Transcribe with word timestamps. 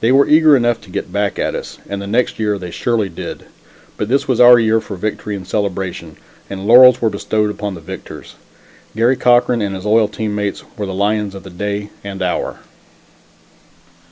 They 0.00 0.12
were 0.12 0.28
eager 0.28 0.56
enough 0.56 0.80
to 0.82 0.90
get 0.90 1.12
back 1.12 1.40
at 1.40 1.56
us 1.56 1.78
and 1.88 2.00
the 2.00 2.06
next 2.06 2.38
year 2.38 2.56
they 2.56 2.70
surely 2.70 3.08
did. 3.08 3.46
But 3.96 4.06
this 4.08 4.28
was 4.28 4.38
our 4.38 4.60
year 4.60 4.80
for 4.80 4.94
victory 4.94 5.34
and 5.34 5.44
celebration, 5.44 6.18
and 6.48 6.68
laurels 6.68 7.02
were 7.02 7.10
bestowed 7.10 7.50
upon 7.50 7.74
the 7.74 7.80
victors. 7.80 8.36
Garry 8.94 9.16
Cochran 9.16 9.60
and 9.62 9.74
his 9.74 9.84
loyal 9.84 10.06
team 10.06 10.36
mates 10.36 10.62
were 10.76 10.86
the 10.86 10.94
lions 10.94 11.34
of 11.34 11.42
the 11.42 11.50
day 11.50 11.90
and 12.04 12.22
hour. 12.22 12.60